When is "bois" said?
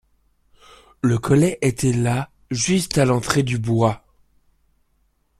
3.59-4.03